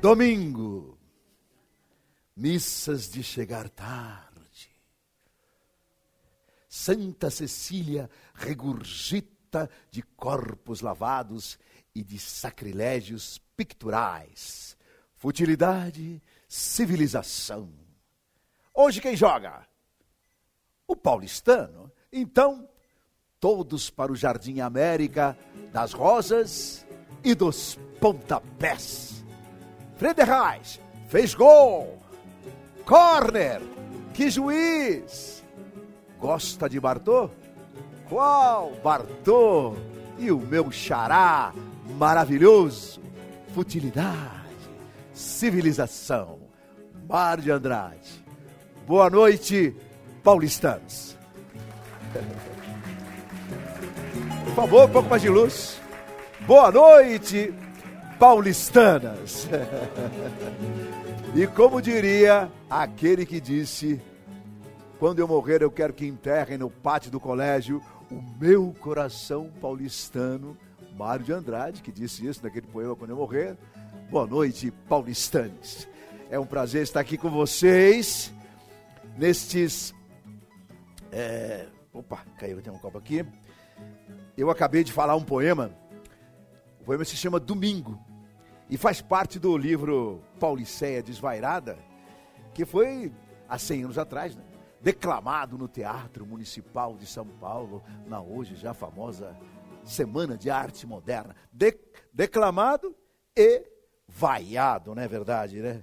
[0.00, 0.98] Domingo,
[2.34, 4.70] missas de chegar tarde.
[6.66, 11.58] Santa Cecília regurgita de corpos lavados
[11.94, 14.74] e de sacrilégios picturais.
[15.16, 17.70] Futilidade, civilização.
[18.72, 19.68] Hoje quem joga?
[20.88, 21.92] O paulistano.
[22.10, 22.66] Então,
[23.38, 25.36] todos para o Jardim América
[25.70, 26.86] das Rosas
[27.22, 29.19] e dos Pontapés.
[30.00, 30.80] Frederais
[31.10, 31.98] fez gol.
[32.86, 33.60] Corner.
[34.14, 35.44] Que juiz.
[36.18, 37.28] Gosta de Bartô?
[38.08, 39.76] Qual Bartô?
[40.18, 41.52] E o meu xará
[41.98, 43.02] maravilhoso.
[43.54, 44.70] Futilidade,
[45.12, 46.38] civilização.
[47.06, 48.24] Mar de Andrade.
[48.86, 49.76] Boa noite,
[50.24, 51.14] paulistanos.
[54.44, 55.78] Por favor, um pouco mais de luz.
[56.46, 57.52] Boa noite,
[58.20, 59.48] paulistanas.
[61.32, 64.00] E como diria aquele que disse:
[64.98, 70.56] Quando eu morrer, eu quero que enterrem no pátio do colégio o meu coração paulistano.
[70.98, 73.56] Mário de Andrade, que disse isso naquele poema Quando eu morrer.
[74.10, 75.86] Boa noite, paulistanes.
[76.28, 78.34] É um prazer estar aqui com vocês
[79.16, 79.94] nestes.
[81.12, 83.24] É, opa, caiu, tem um copo aqui.
[84.36, 85.70] Eu acabei de falar um poema.
[86.80, 88.09] O poema se chama Domingo
[88.70, 91.76] e faz parte do livro Pauliceia Desvairada,
[92.54, 93.12] que foi
[93.48, 94.44] há 100 anos atrás, né?
[94.80, 99.36] declamado no Teatro Municipal de São Paulo, na hoje já famosa
[99.84, 101.34] Semana de Arte Moderna.
[101.52, 101.76] De,
[102.12, 102.94] declamado
[103.36, 103.64] e
[104.06, 105.82] vaiado, não é verdade, né?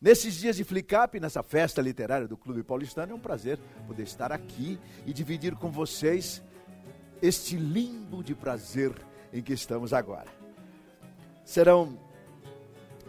[0.00, 4.32] Nesses dias de Flicap, nessa festa literária do Clube Paulistano, é um prazer poder estar
[4.32, 6.42] aqui e dividir com vocês
[7.20, 8.94] este limbo de prazer
[9.32, 10.28] em que estamos agora.
[11.44, 11.98] Serão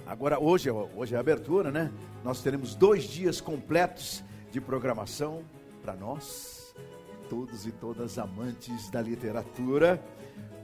[0.05, 1.91] Agora, hoje, hoje é a abertura, né?
[2.23, 5.43] Nós teremos dois dias completos de programação
[5.81, 6.75] para nós,
[7.29, 10.03] todos e todas amantes da literatura.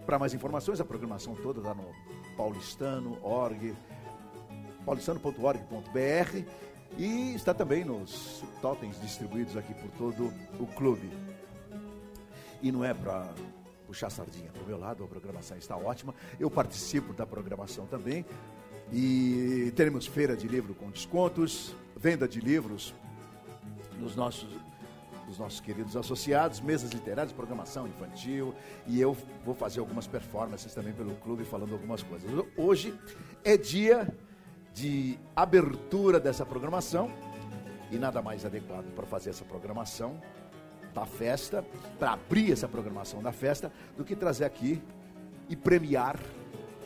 [0.06, 1.92] Para mais informações, a programação toda está no
[2.36, 3.76] paulistano.org,
[4.86, 6.46] paulistano.org.br
[6.98, 11.10] e está também nos totens distribuídos aqui por todo o clube.
[12.62, 13.34] E não é para
[13.86, 16.14] puxar sardinha para o meu lado, a programação está ótima.
[16.40, 18.26] Eu participo da programação também,
[18.92, 22.94] e teremos feira de livro com descontos, venda de livros
[24.00, 24.50] nos nossos,
[25.28, 28.54] nos nossos queridos associados, mesas literárias, programação infantil.
[28.86, 32.30] E eu vou fazer algumas performances também pelo clube falando algumas coisas.
[32.56, 32.98] Hoje
[33.44, 34.08] é dia
[34.74, 37.12] de abertura dessa programação
[37.92, 40.22] e nada mais adequado para fazer essa programação
[40.94, 41.66] da festa,
[42.00, 44.82] para abrir essa programação da festa, do que trazer aqui
[45.50, 46.20] e premiar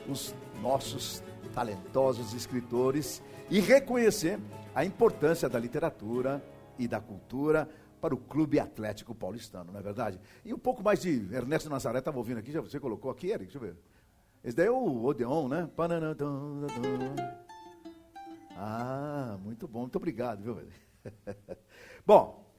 [0.08, 1.24] os nossos
[1.54, 4.40] talentosos escritores e reconhecer
[4.74, 6.44] a importância da literatura
[6.78, 7.70] e da cultura
[8.00, 10.20] para o Clube Atlético Paulistano, não é verdade?
[10.44, 13.46] E um pouco mais de Ernesto Nazaré, estava ouvindo aqui, já você colocou aqui, Eric,
[13.46, 13.76] deixa eu ver.
[14.44, 15.70] Esse daí é o Odeon, né?
[18.56, 20.58] Ah, muito bom, muito obrigado, viu?
[22.06, 22.52] bom,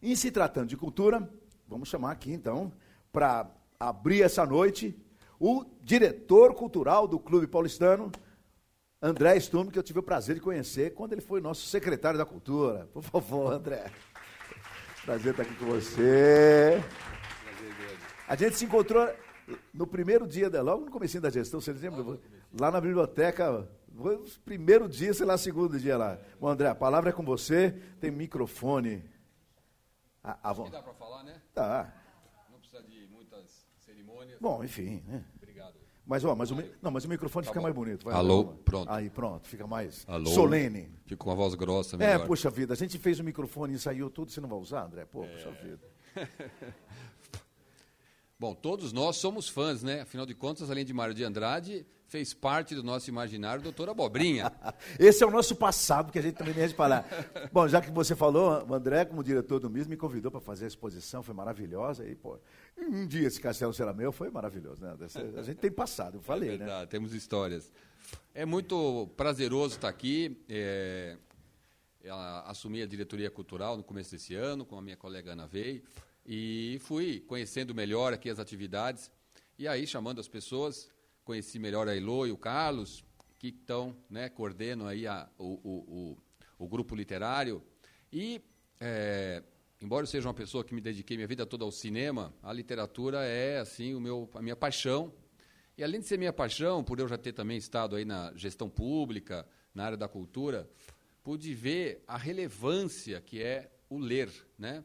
[0.00, 1.28] em se tratando de cultura,
[1.66, 2.72] vamos chamar aqui então,
[3.12, 4.96] para abrir essa noite,
[5.46, 8.10] o diretor cultural do Clube Paulistano,
[9.02, 12.24] André Stume, que eu tive o prazer de conhecer quando ele foi nosso secretário da
[12.24, 12.86] Cultura.
[12.94, 13.92] Por favor, André.
[15.04, 16.82] Prazer estar aqui com você.
[18.26, 19.06] A gente se encontrou
[19.74, 22.18] no primeiro dia, logo no começo da gestão, você lembra?
[22.58, 23.68] Lá na biblioteca,
[24.46, 26.18] primeiro dia, sei lá, segundo dia lá.
[26.40, 29.04] Bom, André, a palavra é com você, tem microfone.
[30.22, 30.54] A, a...
[30.54, 31.38] Dá para falar, né?
[31.52, 31.92] Tá.
[32.50, 34.38] Não precisa de muitas cerimônias.
[34.40, 35.24] Bom, enfim, né?
[35.36, 35.74] Obrigado.
[36.06, 37.64] Mas, ó, mas o, não, mas o microfone tá fica bom.
[37.64, 38.04] mais bonito.
[38.04, 38.90] Vai, Alô, pronto.
[38.90, 40.90] Aí, pronto, fica mais Alô, solene.
[41.06, 42.20] Fica com uma voz grossa melhor.
[42.20, 44.84] É, puxa vida, a gente fez o microfone e ensaiou tudo, você não vai usar,
[44.84, 45.06] André?
[45.06, 45.28] Pô, é.
[45.28, 45.80] puxa vida.
[48.44, 50.02] bom, todos nós somos fãs, né?
[50.02, 54.52] Afinal de contas, além de Mário de Andrade, fez parte do nosso imaginário doutor Abobrinha.
[55.00, 57.08] Esse é o nosso passado, que a gente também tem de falar.
[57.50, 60.66] Bom, já que você falou, o André, como diretor do MIS, me convidou para fazer
[60.66, 62.06] a exposição, foi maravilhosa.
[62.06, 62.38] E, pô,
[62.76, 64.94] um dia esse castelo será meu, foi maravilhoso, né?
[65.38, 66.86] A gente tem passado, eu falei, é verdade, né?
[66.86, 67.72] temos histórias.
[68.34, 70.44] É muito prazeroso estar aqui.
[70.50, 71.16] É,
[72.44, 75.82] assumi a diretoria cultural no começo desse ano, com a minha colega Ana Vei,
[76.26, 79.10] e fui conhecendo melhor aqui as atividades,
[79.58, 80.88] e aí chamando as pessoas,
[81.24, 83.04] conheci melhor a Elo e o Carlos,
[83.38, 86.16] que estão, né, coordenam aí a, o, o,
[86.58, 87.62] o, o grupo literário,
[88.12, 88.40] e
[88.80, 89.42] é,
[89.80, 93.24] embora eu seja uma pessoa que me dediquei minha vida toda ao cinema, a literatura
[93.24, 95.12] é assim o meu, a minha paixão.
[95.76, 98.70] E além de ser minha paixão, por eu já ter também estado aí na gestão
[98.70, 100.70] pública, na área da cultura,
[101.22, 104.84] pude ver a relevância que é o ler, né?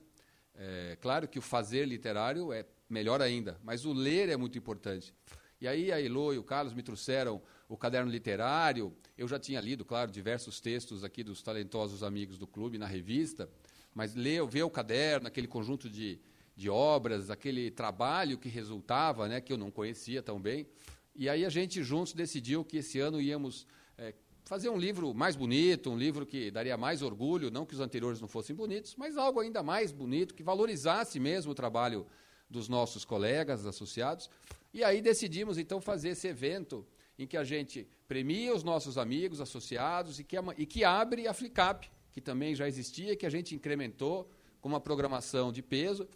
[0.61, 5.13] É, claro que o fazer literário é melhor ainda, mas o ler é muito importante.
[5.61, 8.93] E aí a Elo e o Carlos me trouxeram o caderno literário.
[9.17, 13.49] Eu já tinha lido, claro, diversos textos aqui dos talentosos amigos do clube na revista,
[13.95, 16.19] mas ler, ver o caderno, aquele conjunto de,
[16.57, 20.67] de obras, aquele trabalho que resultava, né, que eu não conhecia tão bem.
[21.15, 23.65] E aí a gente juntos decidiu que esse ano íamos
[23.97, 24.13] é,
[24.49, 28.19] fazer um livro mais bonito, um livro que daria mais orgulho, não que os anteriores
[28.19, 32.07] não fossem bonitos, mas algo ainda mais bonito, que valorizasse mesmo o trabalho
[32.49, 34.27] dos nossos colegas associados.
[34.73, 36.83] E aí decidimos então fazer esse evento
[37.19, 41.33] em que a gente premia os nossos amigos associados e que, e que abre a
[41.33, 46.09] Flicap, que também já existia, que a gente incrementou com uma programação de peso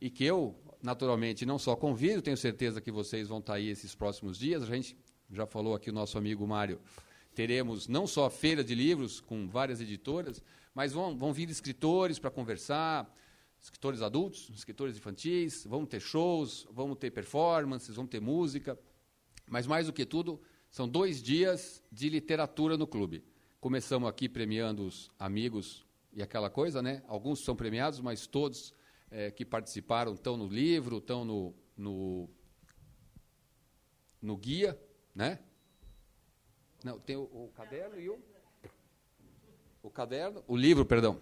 [0.00, 3.96] e que eu, naturalmente, não só convido, tenho certeza que vocês vão estar aí esses
[3.96, 4.62] próximos dias.
[4.62, 4.96] A gente
[5.28, 6.80] já falou aqui o nosso amigo Mário
[7.40, 10.42] teremos não só a feira de livros com várias editoras,
[10.74, 13.10] mas vão, vão vir escritores para conversar,
[13.58, 18.78] escritores adultos, escritores infantis, vamos ter shows, vamos ter performances, vamos ter música.
[19.48, 20.38] Mas mais do que tudo,
[20.70, 23.24] são dois dias de literatura no clube.
[23.58, 27.02] Começamos aqui premiando os amigos e aquela coisa, né?
[27.08, 28.74] Alguns são premiados, mas todos
[29.10, 32.28] é, que participaram estão no livro, estão no, no,
[34.20, 34.78] no guia,
[35.14, 35.38] né?
[36.84, 38.18] Não, tem o, o caderno e o.
[39.82, 41.18] O caderno, o livro, perdão.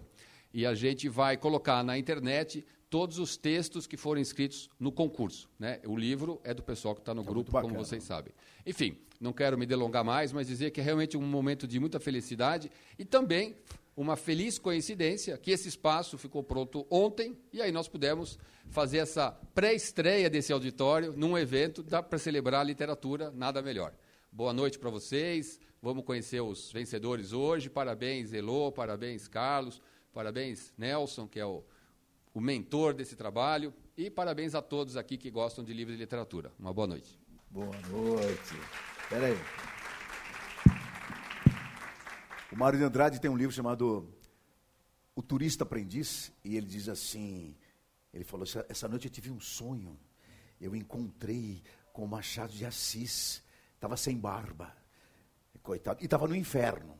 [0.53, 5.49] E a gente vai colocar na internet todos os textos que foram escritos no concurso.
[5.57, 5.79] Né?
[5.85, 8.33] O livro é do pessoal que está no é grupo, como vocês sabem.
[8.65, 11.99] Enfim, não quero me delongar mais, mas dizer que é realmente um momento de muita
[11.99, 13.55] felicidade e também
[13.95, 18.39] uma feliz coincidência que esse espaço ficou pronto ontem e aí nós pudemos
[18.69, 23.93] fazer essa pré-estreia desse auditório num evento para celebrar a literatura, nada melhor.
[24.31, 25.59] Boa noite para vocês.
[25.81, 27.67] Vamos conhecer os vencedores hoje.
[27.67, 29.81] Parabéns, Elô, parabéns, Carlos,
[30.13, 31.63] parabéns, Nelson, que é o,
[32.31, 33.73] o mentor desse trabalho.
[33.97, 36.53] E parabéns a todos aqui que gostam de livros e literatura.
[36.59, 37.19] Uma boa noite.
[37.49, 38.55] Boa noite.
[39.01, 39.37] Espera aí.
[42.51, 44.07] O Mário de Andrade tem um livro chamado
[45.15, 47.57] O Turista Aprendiz, e ele diz assim:
[48.13, 49.99] ele falou, essa noite eu tive um sonho.
[50.61, 53.43] Eu encontrei com o Machado de Assis
[53.79, 54.75] Estava sem barba.
[55.63, 56.01] Coitado.
[56.01, 56.99] E estava no inferno.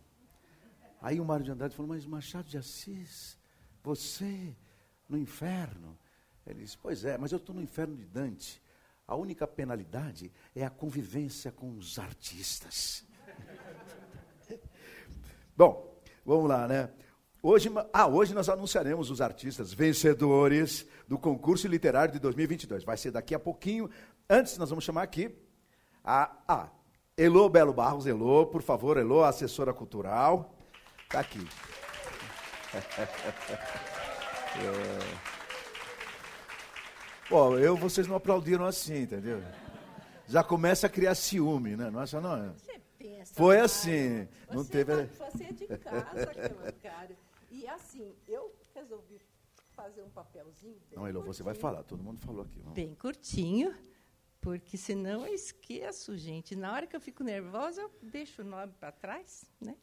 [1.02, 3.38] Aí o Mário de Andrade falou, mas Machado de Assis,
[3.84, 4.56] você
[5.10, 6.00] no inferno?
[6.48, 8.62] Ele disse, pois é, mas eu estou no inferno de Dante.
[9.06, 13.06] A única penalidade é a convivência com os artistas.
[15.56, 16.90] Bom, vamos lá, né?
[17.44, 22.86] Hoje, ah, hoje nós anunciaremos os artistas vencedores do concurso literário de 2022.
[22.86, 23.90] Vai ser daqui a pouquinho.
[24.30, 25.49] Antes, nós vamos chamar aqui
[26.10, 26.70] a, a
[27.16, 30.56] Elô Belo Barros, Elô, por favor, Elô, assessora cultural.
[31.04, 31.40] Está aqui.
[34.58, 35.30] é.
[37.30, 39.44] Bom, eu, vocês não aplaudiram assim, entendeu?
[40.28, 41.92] Já começa a criar ciúme, né?
[41.92, 42.56] Não acha, não?
[43.34, 44.28] Foi assim.
[44.48, 45.06] Você não teve.
[45.06, 46.26] Você é de casa,
[46.82, 47.16] cara.
[47.52, 49.22] E assim, eu resolvi
[49.76, 50.82] fazer um papelzinho.
[50.96, 52.60] Não, Elô, você vai falar, todo mundo falou aqui.
[52.62, 52.74] Vamos.
[52.74, 53.76] Bem curtinho
[54.42, 56.56] porque senão eu esqueço, gente.
[56.56, 59.46] Na hora que eu fico nervosa, eu deixo o nome para trás.
[59.60, 59.76] Né?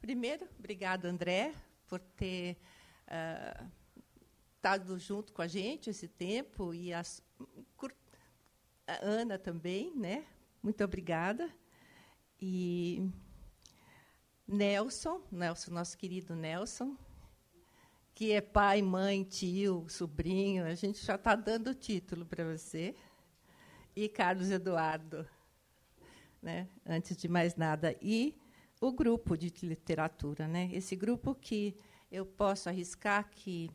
[0.00, 1.54] Primeiro, obrigado, André,
[1.86, 2.58] por ter
[3.08, 3.70] uh,
[4.54, 7.22] estado junto com a gente esse tempo, e as,
[8.86, 10.26] a Ana também, né?
[10.62, 11.50] Muito obrigada.
[12.40, 13.08] E
[14.46, 16.96] Nelson, Nelson, nosso querido Nelson,
[18.14, 22.94] que é pai, mãe, tio, sobrinho, a gente já está dando o título para você
[23.96, 25.26] e Carlos Eduardo,
[26.42, 26.68] né?
[26.84, 27.96] antes de mais nada.
[28.02, 28.38] E
[28.78, 30.68] o grupo de literatura, né?
[30.70, 31.74] esse grupo que
[32.12, 33.70] eu posso arriscar que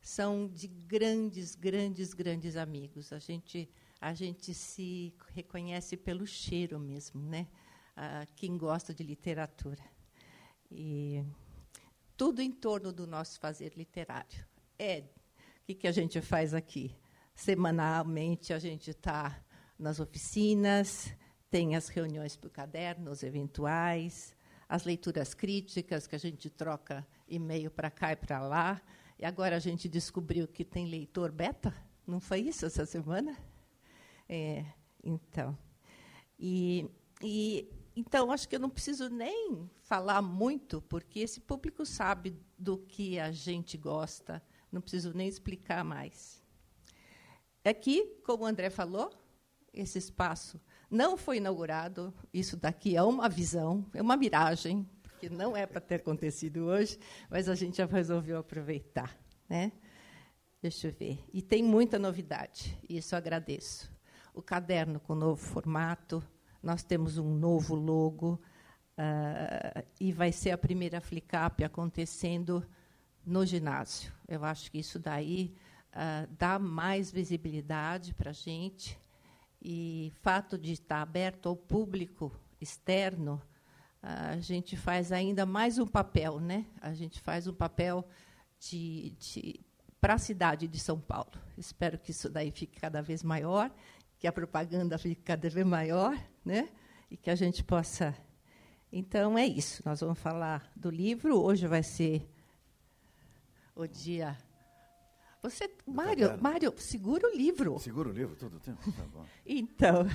[0.00, 3.12] são de grandes, grandes, grandes amigos.
[3.12, 7.46] A gente, a gente se reconhece pelo cheiro mesmo, né?
[7.94, 9.84] Ah, quem gosta de literatura.
[10.70, 11.22] E
[12.16, 14.44] tudo em torno do nosso fazer literário.
[14.78, 16.96] É, o que, que a gente faz aqui?
[17.34, 19.42] Semanalmente a gente está
[19.78, 21.12] nas oficinas,
[21.50, 24.34] tem as reuniões por cadernos eventuais,
[24.68, 28.80] as leituras críticas, que a gente troca e-mail para cá e para lá.
[29.18, 31.74] E agora a gente descobriu que tem leitor beta.
[32.06, 33.36] Não foi isso essa semana?
[34.28, 34.64] É,
[35.04, 35.56] então.
[36.38, 36.90] E,
[37.22, 42.78] e, então, acho que eu não preciso nem falar muito, porque esse público sabe do
[42.78, 46.41] que a gente gosta, não preciso nem explicar mais.
[47.64, 49.10] Aqui, como o André falou,
[49.72, 54.86] esse espaço Não foi inaugurado, isso daqui é uma visão, é uma miragem,
[55.18, 56.98] que não é para ter acontecido hoje,
[57.30, 59.16] mas a gente já resolveu aproveitar.
[59.48, 59.72] Né?
[60.60, 61.24] Deixa eu ver.
[61.32, 63.90] E tem muita novidade, isso eu agradeço.
[64.34, 66.22] O caderno com novo formato,
[66.62, 68.40] nós temos um novo logo,
[68.98, 72.66] uh, e vai ser a primeira Flicap acontecendo
[73.24, 74.12] no ginásio.
[74.28, 75.54] Eu acho que isso daí
[75.92, 78.98] uh, dá mais visibilidade para a gente.
[79.60, 83.40] E fato de estar aberto ao público externo,
[84.02, 86.66] a gente faz ainda mais um papel, né?
[86.80, 88.04] A gente faz um papel
[88.58, 89.60] de, de
[90.00, 91.30] para a cidade de São Paulo.
[91.56, 93.70] Espero que isso daí fique cada vez maior,
[94.18, 96.68] que a propaganda fique cada vez maior, né?
[97.08, 98.12] E que a gente possa.
[98.92, 99.80] Então é isso.
[99.84, 101.40] Nós vamos falar do livro.
[101.40, 102.28] Hoje vai ser
[103.76, 104.36] o dia
[105.42, 107.76] você, Mário, Mário, segura o livro.
[107.80, 108.80] Segura o livro todo o tempo?
[108.92, 109.24] Tá bom.
[109.44, 110.06] então,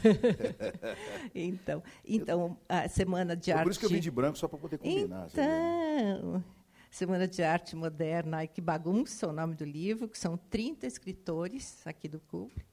[1.35, 3.63] então, então, a Semana de Arte...
[3.63, 5.27] Por isso que eu vim de branco, só para poder combinar.
[5.27, 6.41] Então,
[6.89, 11.85] Semana de Arte Moderna, Ai Que Bagunça, o nome do livro, que são 30 escritores
[11.85, 12.65] aqui do clube.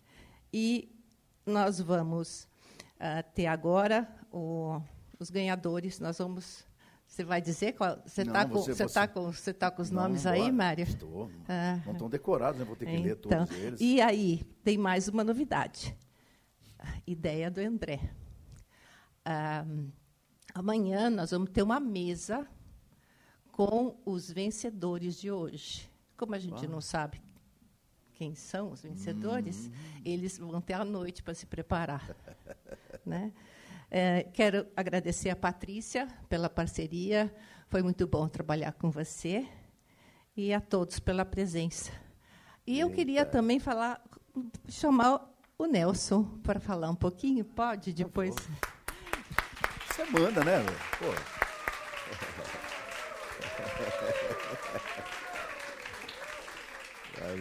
[0.52, 0.88] E
[1.44, 2.44] nós vamos
[2.94, 4.80] uh, ter agora o,
[5.18, 6.64] os ganhadores, nós vamos
[7.14, 8.02] você vai dizer qual?
[8.04, 8.92] Você está com, você, você...
[8.92, 10.82] Tá com, você tá com os não, nomes aí, Mário?
[10.82, 11.30] Estou.
[11.46, 11.80] Ah.
[11.86, 12.64] Não estão decorados, né?
[12.64, 13.80] Vou ter que então, ler todos eles.
[13.80, 15.96] E aí, tem mais uma novidade.
[17.06, 18.00] Ideia do André.
[19.24, 19.64] Ah,
[20.52, 22.48] amanhã nós vamos ter uma mesa
[23.52, 25.88] com os vencedores de hoje.
[26.16, 26.68] Como a gente ah.
[26.68, 27.22] não sabe
[28.14, 30.00] quem são os vencedores, hum.
[30.04, 32.16] eles vão ter a noite para se preparar.
[33.06, 33.32] né?
[33.96, 37.32] É, quero agradecer a Patrícia pela parceria.
[37.68, 39.46] Foi muito bom trabalhar com você.
[40.36, 41.92] E a todos pela presença.
[42.66, 44.02] E eu queria também falar,
[44.68, 47.44] chamar o Nelson para falar um pouquinho.
[47.44, 48.34] Pode depois?
[49.86, 50.54] Você manda, né?
[50.98, 51.06] Pô.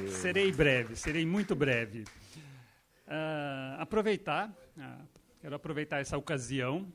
[0.22, 2.04] Serei breve, serei muito breve.
[3.08, 6.88] Uh, aproveitar uh, Quero aproveitar essa ocasião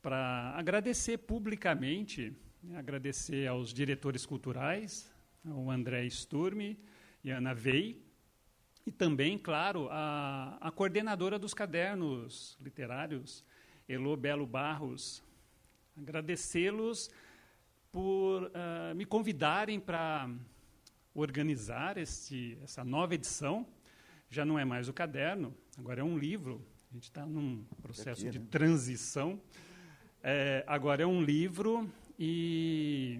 [0.00, 5.12] para agradecer publicamente, né, agradecer aos diretores culturais,
[5.44, 6.78] ao André Sturme
[7.22, 8.02] e Ana Vei,
[8.86, 13.44] e também, claro, a, a coordenadora dos cadernos literários,
[13.86, 15.22] Elo Belo Barros.
[15.94, 17.10] Agradecê-los
[17.92, 20.30] por uh, me convidarem para
[21.14, 23.66] organizar este, essa nova edição.
[24.30, 28.20] Já não é mais o caderno, agora é um livro a gente está num processo
[28.20, 28.46] aqui, de né?
[28.50, 29.40] transição.
[30.22, 33.18] É, agora é um livro e,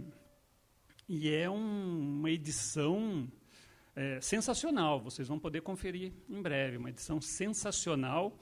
[1.08, 3.26] e é um, uma edição
[3.96, 5.00] é, sensacional.
[5.00, 6.76] Vocês vão poder conferir em breve.
[6.76, 8.38] Uma edição sensacional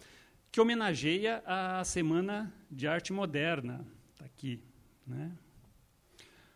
[0.50, 3.86] que homenageia a Semana de Arte Moderna.
[4.14, 4.60] Está aqui.
[5.06, 5.30] Né?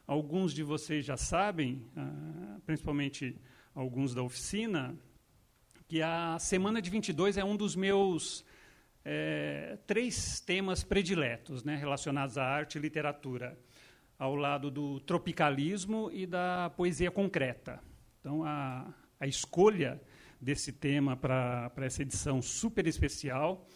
[0.04, 3.36] Alguns de vocês já sabem, ah, principalmente
[3.72, 4.98] alguns da oficina,
[5.86, 8.44] que a Semana de 22 é um dos meus
[9.04, 13.58] é, três temas prediletos né, relacionados à arte e literatura,
[14.18, 17.80] ao lado do tropicalismo e da poesia concreta.
[18.20, 20.00] Então, a, a escolha
[20.40, 23.66] desse tema para essa edição super especial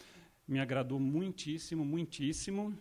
[0.47, 2.75] me agradou muitíssimo, muitíssimo.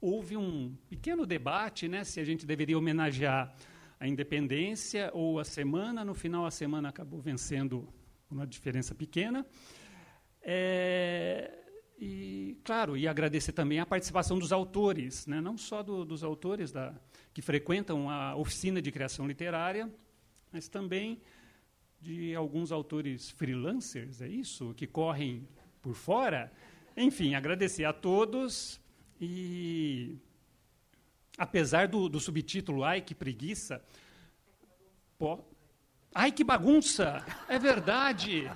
[0.00, 3.52] Houve um pequeno debate né, se a gente deveria homenagear
[3.98, 6.04] a independência ou a semana.
[6.04, 7.88] No final, a semana acabou vencendo
[8.30, 9.46] uma diferença pequena.
[10.42, 11.50] É,
[11.98, 16.72] e, claro, e agradecer também a participação dos autores, né, não só do, dos autores
[16.72, 16.94] da,
[17.32, 19.88] que frequentam a oficina de criação literária,
[20.52, 21.20] mas também
[22.00, 24.74] de alguns autores freelancers, é isso?
[24.74, 25.46] Que correm
[25.80, 26.52] por fora.
[26.96, 28.80] Enfim, agradecer a todos
[29.20, 30.18] e,
[31.38, 33.80] apesar do, do subtítulo Ai, que preguiça,
[35.16, 35.38] pô,
[36.12, 37.24] ai, que bagunça!
[37.48, 38.50] É verdade!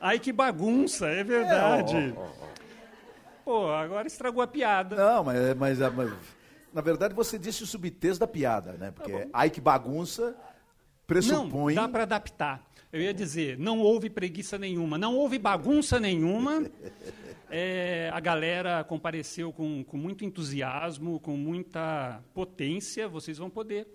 [0.00, 1.96] Ai, que bagunça, é verdade.
[1.96, 2.48] É, ó, ó, ó.
[3.44, 4.94] Pô, agora estragou a piada.
[4.94, 6.12] Não, mas, mas, mas,
[6.72, 8.90] na verdade você disse o subtexto da piada, né?
[8.90, 10.36] Porque tá ai, que bagunça
[11.06, 11.74] pressupõe...
[11.74, 12.62] Não, dá para adaptar.
[12.92, 16.64] Eu ia dizer, não houve preguiça nenhuma, não houve bagunça nenhuma.
[17.50, 23.08] É, a galera compareceu com, com muito entusiasmo, com muita potência.
[23.08, 23.88] Vocês vão poder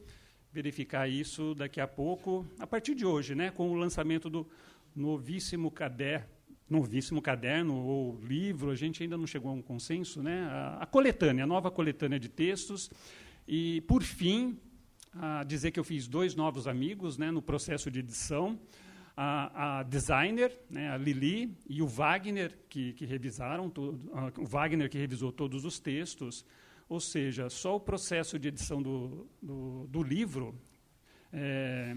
[0.51, 4.49] verificar isso daqui a pouco, a partir de hoje, né, com o lançamento do,
[4.95, 6.27] novíssimo caderno,
[6.69, 10.43] novíssimo caderno ou livro, a gente ainda não chegou a um consenso, né?
[10.49, 12.89] a, a coletânea, a nova coletânea de textos.
[13.47, 14.57] E, por fim,
[15.13, 18.59] a dizer que eu fiz dois novos amigos né, no processo de edição.
[19.15, 23.99] a, a designer, né, a Lili, e o Wagner, que, que revisaram, todo,
[24.39, 26.43] o Wagner que revisou todos os textos.
[26.89, 30.55] Ou seja, só o processo de edição do, do, do livro
[31.31, 31.95] é,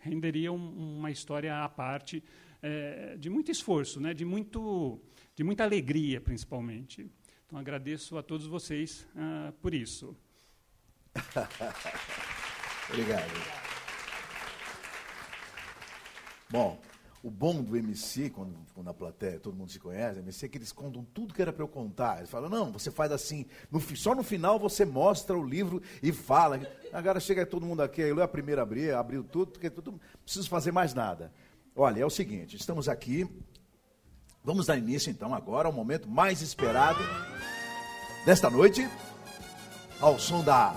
[0.00, 2.22] renderia um, uma história à parte
[2.62, 5.00] é, de muito esforço, né, de, muito,
[5.34, 7.10] de muita alegria, principalmente.
[7.46, 10.16] Então, agradeço a todos vocês uh, por isso.
[12.88, 13.30] Obrigado.
[16.48, 16.80] Bom,
[17.22, 20.56] o bom do MC, quando, quando a plateia, todo mundo se conhece, MC, é que
[20.56, 22.18] eles contam tudo que era para eu contar.
[22.18, 26.12] Eles falam, não, você faz assim, no, só no final você mostra o livro e
[26.12, 26.60] fala.
[26.92, 30.00] Agora chega todo mundo aqui, eu é a primeira abrir, abriu tudo, porque tudo, não
[30.24, 31.30] preciso fazer mais nada.
[31.76, 33.28] Olha, é o seguinte, estamos aqui,
[34.42, 37.00] vamos dar início então agora ao momento mais esperado
[38.24, 38.88] desta noite,
[40.00, 40.74] ao som da,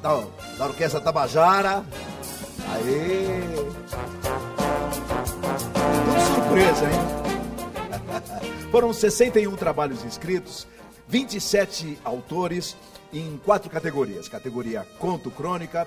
[0.00, 0.20] da,
[0.56, 1.84] da Orquestra Tabajara.
[2.72, 3.75] Aê!
[6.56, 6.98] Surpresa, hein?
[8.72, 10.66] Foram 61 trabalhos inscritos,
[11.06, 12.74] 27 autores
[13.12, 15.86] em quatro categorias: categoria conto, crônica,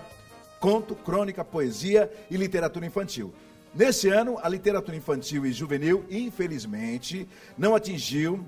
[0.60, 3.34] conto, crônica, poesia e literatura infantil.
[3.74, 8.46] Nesse ano, a literatura infantil e juvenil, infelizmente, não atingiu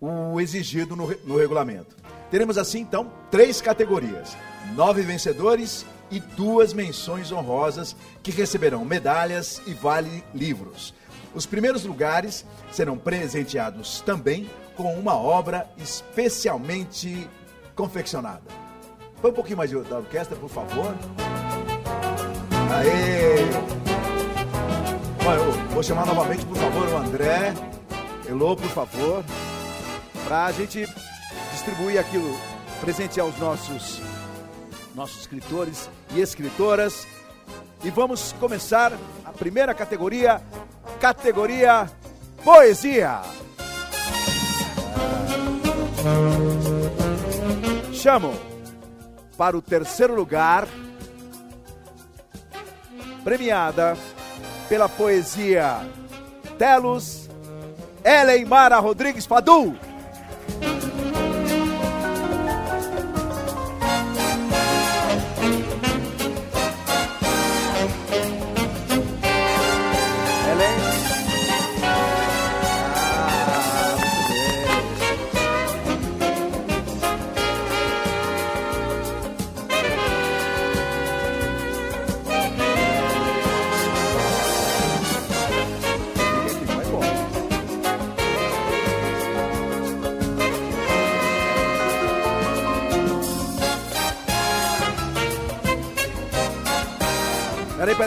[0.00, 1.94] o exigido no, no regulamento.
[2.30, 4.34] Teremos assim, então, três categorias:
[4.74, 10.94] nove vencedores e duas menções honrosas que receberão medalhas e vale livros.
[11.34, 17.28] Os primeiros lugares serão presenteados também com uma obra especialmente
[17.74, 18.42] confeccionada.
[19.20, 20.94] Põe um pouquinho mais da orquestra, por favor.
[22.72, 23.70] Aê!
[25.26, 25.40] Olha,
[25.72, 27.54] vou chamar novamente, por favor, o André.
[28.28, 29.24] Elô, por favor.
[30.24, 30.86] Para a gente
[31.52, 32.38] distribuir aquilo,
[32.80, 34.00] presente aos nossos
[34.94, 37.06] nossos escritores e escritoras.
[37.82, 38.92] E vamos começar
[39.24, 40.42] a primeira categoria,
[41.00, 41.90] categoria
[42.44, 43.22] Poesia.
[47.92, 48.34] Chamo
[49.36, 50.68] para o terceiro lugar,
[53.24, 53.96] premiada
[54.68, 55.78] pela poesia
[56.58, 57.28] Telos,
[58.04, 59.74] Ellen Mara Rodrigues Fadu.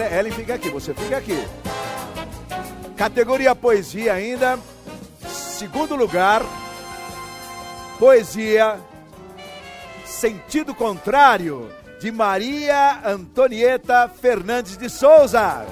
[0.01, 1.37] Ellen fica aqui, você fica aqui.
[2.95, 4.59] Categoria Poesia ainda.
[5.27, 6.41] Segundo lugar,
[7.99, 8.79] Poesia
[10.05, 15.65] Sentido Contrário, de Maria Antonieta Fernandes de Souza.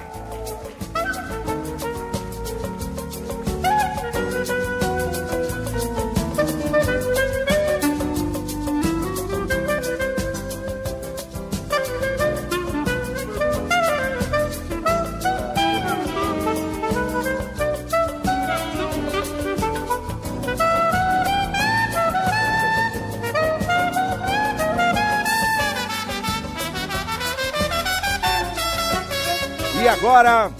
[30.02, 30.50] Agora,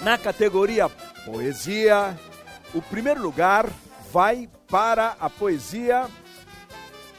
[0.00, 0.88] na categoria
[1.24, 2.18] Poesia,
[2.74, 3.66] o primeiro lugar
[4.12, 6.08] vai para a poesia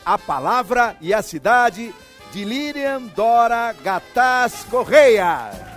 [0.05, 1.95] A Palavra e a Cidade,
[2.33, 5.68] de Lilian Dora Gataz Correia.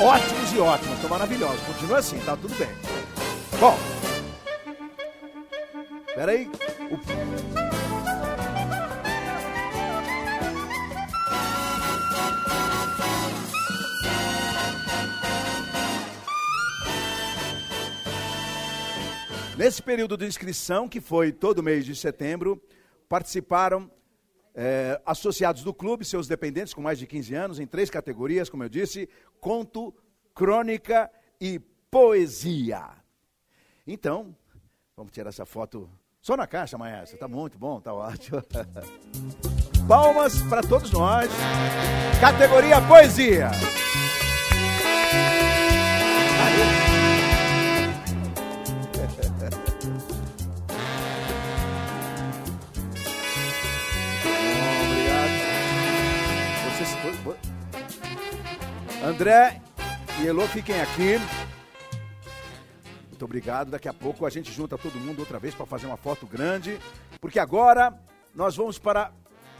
[0.00, 1.60] Ótimos e ótimos, estão maravilhosos.
[1.62, 2.68] Continua assim, tá tudo bem.
[3.58, 3.78] Bom,
[6.14, 6.50] peraí.
[6.90, 7.58] O...
[19.56, 22.62] Nesse período de inscrição, que foi todo mês de setembro,
[23.08, 23.90] participaram
[24.60, 28.64] é, associados do clube, seus dependentes com mais de 15 anos, em três categorias, como
[28.64, 29.08] eu disse:
[29.40, 29.94] conto,
[30.34, 31.08] crônica
[31.40, 32.90] e poesia.
[33.86, 34.34] Então,
[34.98, 35.88] Vamos tirar essa foto
[36.20, 37.16] só na caixa, maestro.
[37.16, 38.42] Tá muito bom, tá ótimo.
[39.86, 41.30] Palmas para todos nós.
[42.20, 43.48] Categoria Poesia.
[59.18, 59.60] André
[60.20, 61.18] e Elô, fiquem aqui.
[63.08, 63.68] Muito obrigado.
[63.68, 66.78] Daqui a pouco a gente junta todo mundo outra vez para fazer uma foto grande,
[67.20, 67.92] porque agora
[68.32, 69.10] nós vamos para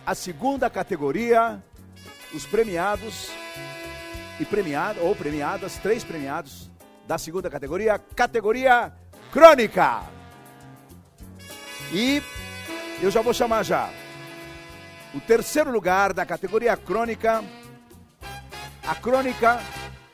[0.07, 1.61] a segunda categoria,
[2.33, 3.33] os premiados
[4.39, 6.71] e premiado ou premiadas, três premiados
[7.09, 8.93] da segunda categoria, categoria
[9.33, 10.05] crônica.
[11.93, 12.23] E
[13.03, 13.91] eu já vou chamar já
[15.13, 17.43] o terceiro lugar da categoria crônica,
[18.89, 19.61] a crônica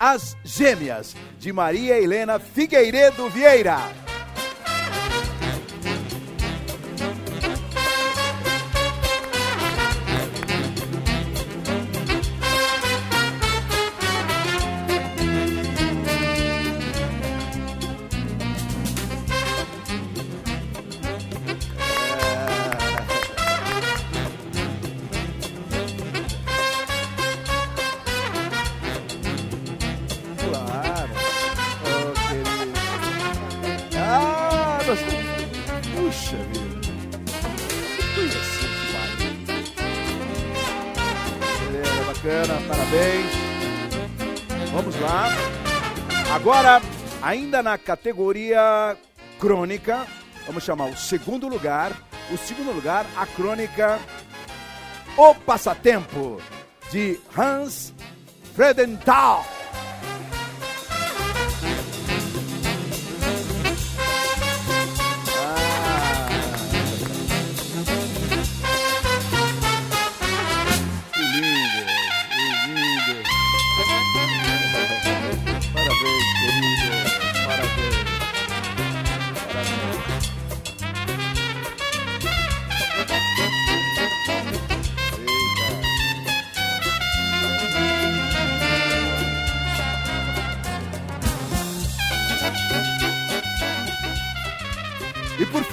[0.00, 3.78] As Gêmeas, de Maria Helena Figueiredo Vieira.
[46.44, 46.82] Agora,
[47.22, 48.98] ainda na categoria
[49.40, 50.06] crônica,
[50.46, 51.90] vamos chamar o segundo lugar.
[52.30, 53.98] O segundo lugar, a crônica
[55.16, 56.38] O Passatempo,
[56.90, 57.94] de Hans
[58.54, 59.53] Fredenthal.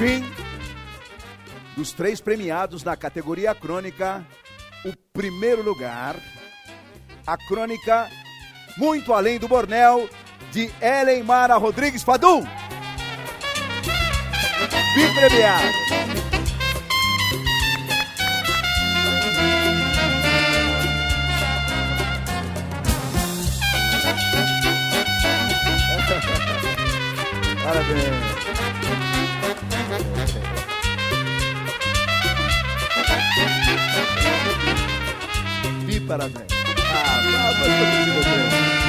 [0.01, 0.25] Fim,
[1.77, 4.25] dos três premiados na categoria crônica,
[4.83, 6.15] o primeiro lugar,
[7.27, 8.09] a crônica
[8.79, 10.09] Muito Além do Bornel,
[10.51, 12.43] de Ellen Mara Rodrigues Fadum.
[14.95, 15.67] Bipremiado.
[27.63, 28.30] Parabéns.
[36.11, 36.47] Parabéns.
[36.93, 38.80] Ah, mas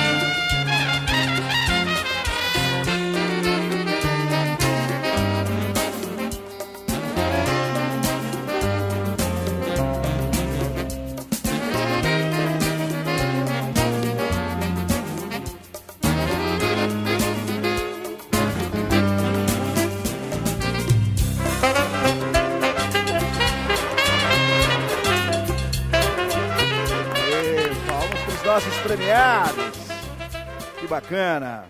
[31.13, 31.69] bacana.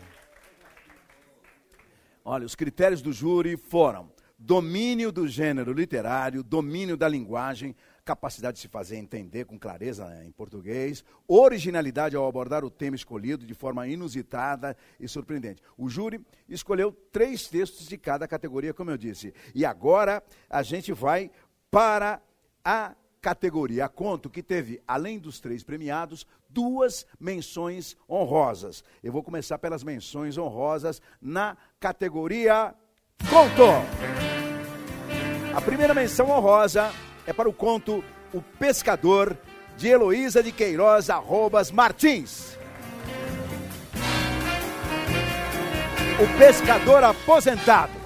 [2.25, 7.75] Olha, os critérios do júri foram domínio do gênero literário, domínio da linguagem,
[8.05, 12.95] capacidade de se fazer entender com clareza né, em português, originalidade ao abordar o tema
[12.95, 15.61] escolhido de forma inusitada e surpreendente.
[15.77, 19.35] O júri escolheu três textos de cada categoria, como eu disse.
[19.53, 21.33] E agora a gente vai
[21.69, 22.23] para
[22.65, 28.83] a categoria conto que teve, além dos três premiados, duas menções honrosas.
[29.03, 32.75] Eu vou começar pelas menções honrosas na categoria
[33.31, 33.63] conto.
[35.55, 36.93] A primeira menção honrosa
[37.25, 39.39] é para o conto O Pescador,
[39.77, 42.59] de Heloísa de Queiroz Arrobas Martins.
[46.19, 48.02] O Pescador Aposentado.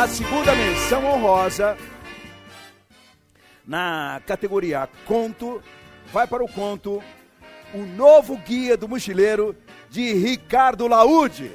[0.00, 1.76] A segunda menção honrosa
[3.66, 5.62] na categoria conto
[6.10, 7.02] vai para o conto
[7.74, 9.54] O Novo Guia do Mochileiro
[9.90, 11.52] de Ricardo Laude.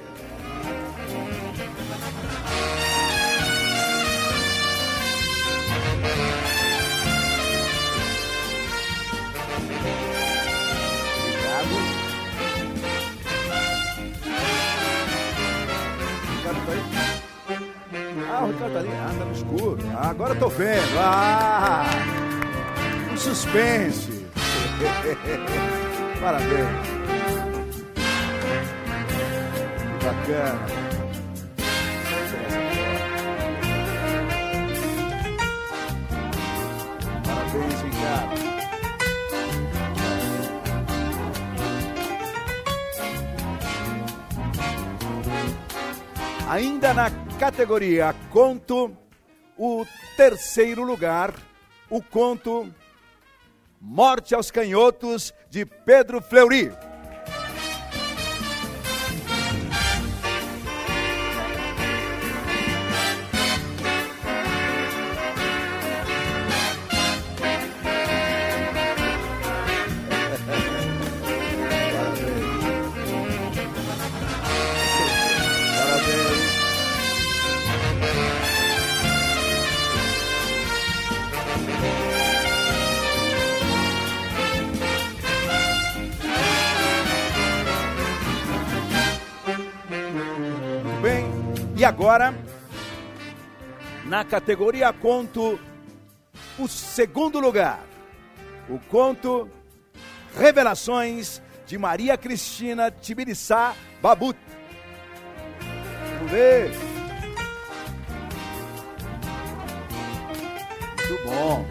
[18.65, 18.89] Ricardo tá ali.
[18.91, 19.77] Ah, tá no escuro.
[19.93, 20.99] Ah, agora tô vendo.
[20.99, 21.85] Ah!
[23.11, 24.25] Um suspense.
[26.19, 26.67] Parabéns.
[29.99, 30.65] Que bacana.
[37.23, 38.45] Parabéns, Ricardo.
[46.47, 48.95] Ainda na categoria conto,
[49.57, 51.33] o terceiro lugar,
[51.89, 52.73] o conto
[53.79, 56.71] Morte aos Canhotos, de Pedro Fleury.
[94.15, 95.59] Na categoria conto,
[96.57, 97.83] o segundo lugar.
[98.69, 99.49] O conto
[100.37, 104.39] Revelações de Maria Cristina Tibiriçá Babut.
[106.13, 106.71] Vamos ver.
[111.09, 111.65] Muito bom.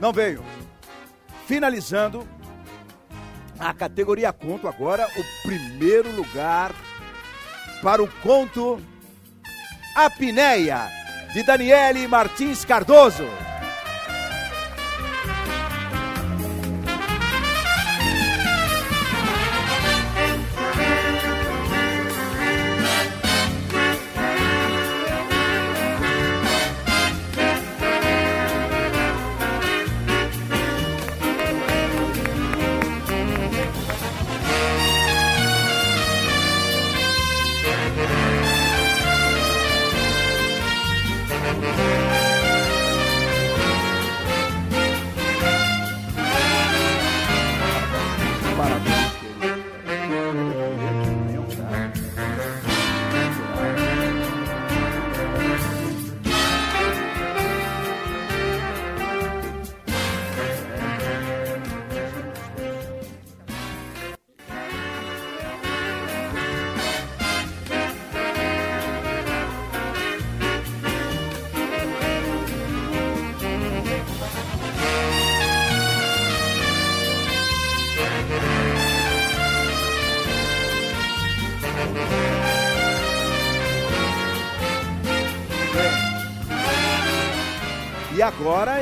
[0.00, 0.42] Não veio.
[1.46, 2.26] Finalizando
[3.56, 6.74] a categoria conto agora, o primeiro lugar
[7.82, 8.80] para o conto
[9.94, 10.88] Apneia,
[11.32, 13.26] de Daniele Martins Cardoso.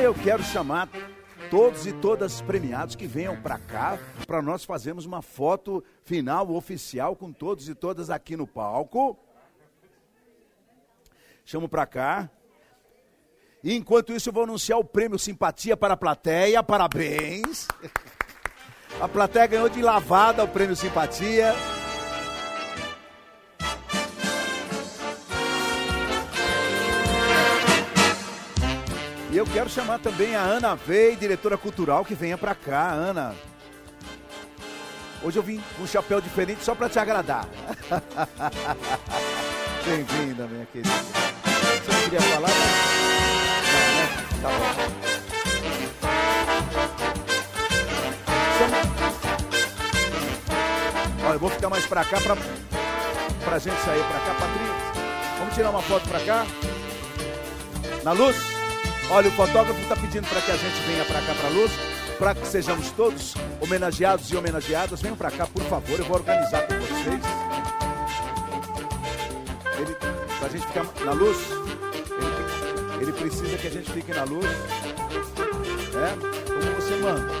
[0.09, 0.89] Eu quero chamar
[1.51, 7.15] todos e todas premiados que venham para cá para nós fazermos uma foto final oficial
[7.15, 9.15] com todos e todas aqui no palco.
[11.45, 12.27] Chamo para cá.
[13.63, 16.63] E enquanto isso eu vou anunciar o prêmio Simpatia para a plateia.
[16.63, 17.67] Parabéns.
[18.99, 21.53] A plateia ganhou de lavada o prêmio Simpatia.
[29.39, 33.33] Eu quero chamar também a Ana Vei, diretora cultural, que venha pra cá, Ana.
[35.23, 37.47] Hoje eu vim com um chapéu diferente só pra te agradar.
[39.85, 40.89] Bem-vinda, minha querida.
[40.89, 42.49] Você não queria falar?
[43.71, 44.09] Não, né?
[44.41, 44.65] Tá bom.
[51.25, 52.35] Olha, eu vou ficar mais pra cá pra,
[53.45, 54.75] pra gente sair pra cá, Patrícia.
[55.39, 56.45] Vamos tirar uma foto pra cá?
[58.03, 58.58] Na luz?
[59.11, 61.71] Olha, o fotógrafo está pedindo para que a gente venha para cá para a luz,
[62.19, 65.01] para que sejamos todos homenageados e homenageadas.
[65.01, 67.19] Venham para cá, por favor, eu vou organizar com vocês.
[69.79, 71.37] Ele, para a gente ficar na luz,
[72.99, 74.45] ele, ele precisa que a gente fique na luz.
[74.45, 76.13] É?
[76.47, 77.33] Como você manda.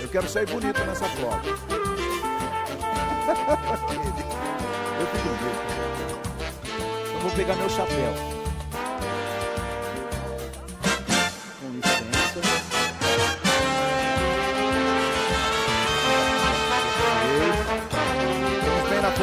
[0.00, 1.48] Eu quero sair bonito nessa foto.
[5.00, 5.60] Eu fico bonito.
[7.12, 8.33] Eu vou pegar meu chapéu.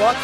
[0.01, 0.19] Na foto.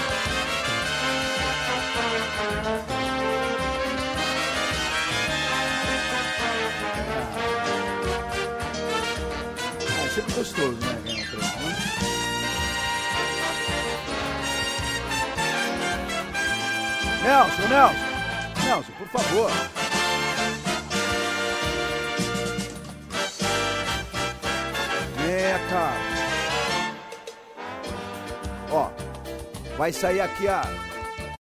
[10.16, 10.88] sempre gostoso, né?
[11.04, 11.14] Né?
[17.24, 18.06] Nelson, Nelson,
[18.66, 19.52] Nelson, por favor.
[25.30, 26.07] É, cara.
[29.78, 30.87] Vai sair aqui a